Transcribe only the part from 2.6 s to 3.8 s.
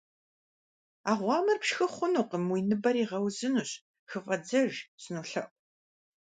ныбэр игъэузынщ,